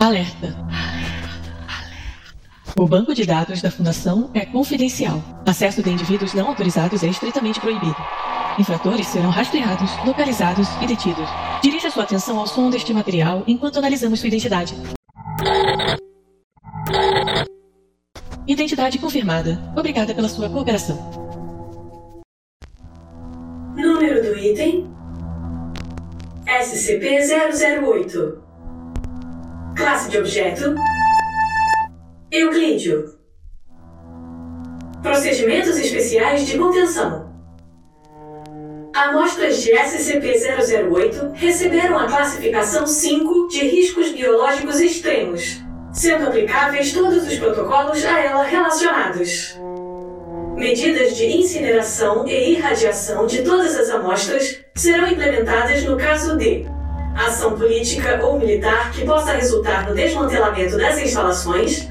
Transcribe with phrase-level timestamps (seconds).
[0.00, 0.54] Alerta.
[2.78, 5.20] O banco de dados da Fundação é confidencial.
[5.44, 7.96] Acesso de indivíduos não autorizados é estritamente proibido.
[8.60, 11.28] Infratores serão rastreados, localizados e detidos.
[11.60, 14.76] Dirija sua atenção ao som deste material enquanto analisamos sua identidade.
[18.46, 19.60] Identidade confirmada.
[19.76, 20.96] Obrigada pela sua cooperação.
[23.74, 24.88] Número do item:
[26.46, 28.47] SCP-008.
[29.78, 30.74] Classe de objeto:
[32.32, 33.16] Euclídeo.
[35.00, 37.32] Procedimentos especiais de contenção.
[38.92, 47.38] Amostras de SCP-008 receberam a classificação 5 de riscos biológicos extremos, sendo aplicáveis todos os
[47.38, 49.56] protocolos a ela relacionados.
[50.56, 56.66] Medidas de incineração e irradiação de todas as amostras serão implementadas no caso de
[57.26, 61.88] ação política ou militar que possa resultar no desmantelamento das instalações,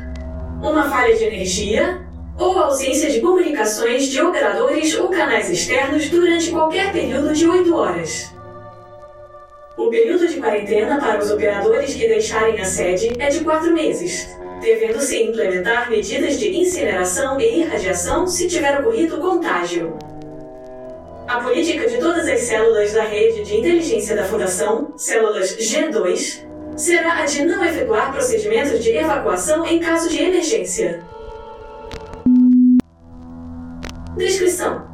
[0.62, 2.02] uma falha de energia
[2.38, 8.34] ou ausência de comunicações de operadores ou canais externos durante qualquer período de 8 horas.
[9.76, 14.28] O período de quarentena para os operadores que deixarem a sede é de 4 meses,
[14.62, 19.98] devendo-se implementar medidas de incineração e irradiação se tiver ocorrido contágio.
[21.28, 26.48] A política de todas as células da rede de inteligência da Fundação, células G2,
[26.78, 31.04] será a de não efetuar procedimentos de evacuação em caso de emergência.
[34.16, 34.88] Descrição: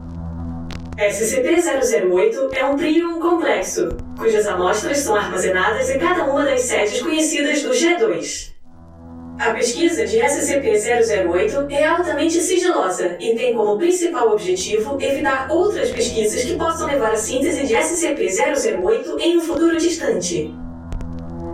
[0.97, 7.61] SCP-008 é um prion complexo, cujas amostras são armazenadas em cada uma das sedes conhecidas
[7.61, 8.52] do G2.
[9.39, 16.43] A pesquisa de SCP-008 é altamente sigilosa e tem como principal objetivo evitar outras pesquisas
[16.43, 20.53] que possam levar à síntese de SCP-008 em um futuro distante.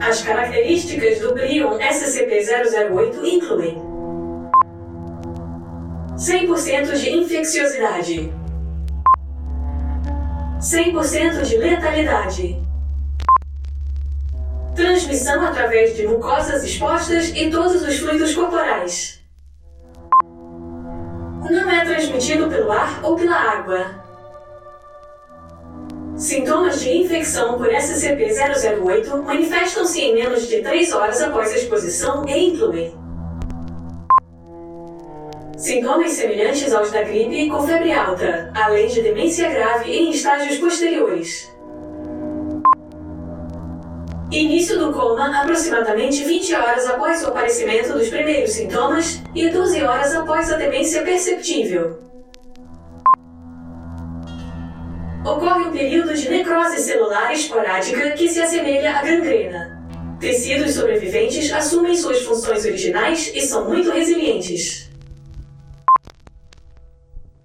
[0.02, 3.82] As características do Prion SCP-008 incluem
[6.18, 8.32] 100% de infecciosidade,
[10.60, 12.69] 100% de letalidade,
[14.80, 19.20] transmissão através de mucosas expostas e todos os fluidos corporais.
[21.50, 24.00] Não é transmitido pelo ar ou pela água.
[26.16, 32.48] Sintomas de infecção por SCP-008 manifestam-se em menos de 3 horas após a exposição e
[32.48, 32.98] incluem
[35.58, 41.59] sintomas semelhantes aos da gripe com febre alta, além de demência grave em estágios posteriores.
[44.32, 50.14] Início do coma aproximadamente 20 horas após o aparecimento dos primeiros sintomas e 12 horas
[50.14, 52.00] após a demência perceptível.
[55.26, 59.82] Ocorre um período de necrose celular esporádica que se assemelha à gangrena.
[60.20, 64.89] Tecidos sobreviventes assumem suas funções originais e são muito resilientes.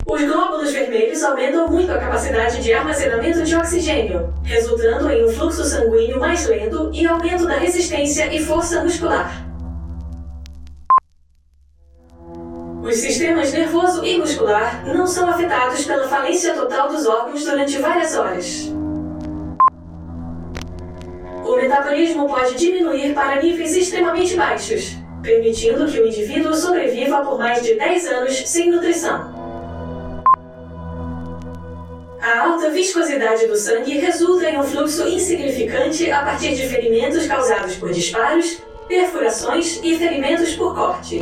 [0.07, 5.65] Os glóbulos vermelhos aumentam muito a capacidade de armazenamento de oxigênio, resultando em um fluxo
[5.65, 9.33] sanguíneo mais lento e aumento da resistência e força muscular.
[12.83, 18.15] Os sistemas nervoso e muscular não são afetados pela falência total dos órgãos durante várias
[18.15, 18.71] horas.
[21.47, 27.63] O metabolismo pode diminuir para níveis extremamente baixos, permitindo que o indivíduo sobreviva por mais
[27.63, 29.34] de 10 anos sem nutrição.
[32.25, 37.77] A alta viscosidade do sangue resulta em um fluxo insignificante a partir de ferimentos causados
[37.77, 41.21] por disparos, perfurações e ferimentos por corte.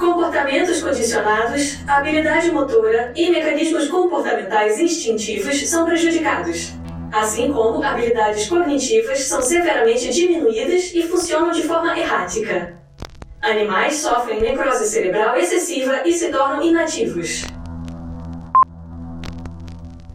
[0.00, 6.72] Comportamentos condicionados, habilidade motora e mecanismos comportamentais instintivos são prejudicados,
[7.12, 12.82] assim como habilidades cognitivas são severamente diminuídas e funcionam de forma errática.
[13.44, 17.44] Animais sofrem necrose cerebral excessiva e se tornam inativos.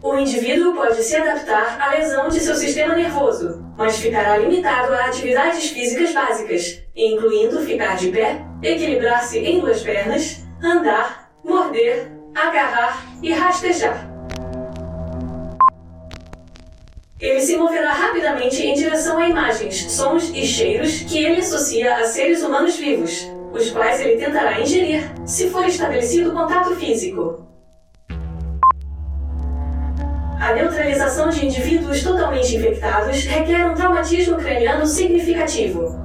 [0.02, 5.04] O indivíduo pode se adaptar à lesão de seu sistema nervoso, mas ficará limitado a
[5.04, 13.32] atividades físicas básicas, incluindo ficar de pé, equilibrar-se em duas pernas, andar, morder, agarrar e
[13.32, 14.09] rastejar.
[17.20, 22.04] Ele se moverá rapidamente em direção a imagens, sons e cheiros que ele associa a
[22.04, 27.46] seres humanos vivos, os quais ele tentará ingerir se for estabelecido contato físico.
[30.40, 36.00] A neutralização de indivíduos totalmente infectados requer um traumatismo craniano significativo.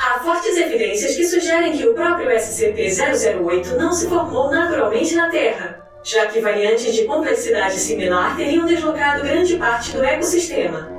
[0.00, 5.81] Há fortes evidências que sugerem que o próprio SCP-008 não se formou naturalmente na Terra,
[6.04, 10.90] já que variantes de complexidade similar teriam deslocado grande parte do ecossistema.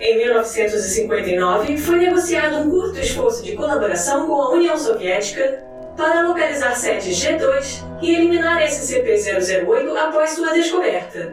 [0.00, 5.64] Em 1959, foi negociado um curto esforço de colaboração com a União Soviética
[5.96, 11.32] para localizar setes G2 e eliminar SCP-008 após sua descoberta.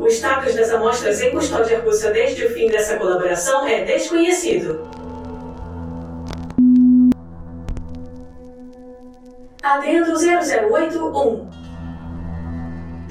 [0.00, 4.90] O status das amostras em custódia russa desde o fim dessa colaboração é desconhecido.
[9.62, 11.61] Adendo 008-1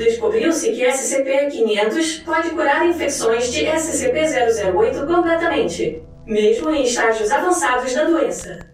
[0.02, 8.71] Descobriu-se que SCP-500 pode curar infecções de SCP-008 completamente, mesmo em estágios avançados da doença.